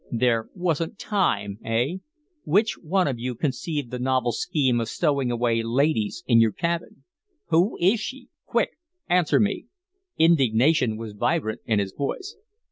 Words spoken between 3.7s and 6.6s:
the novel scheme of stowing away ladies in your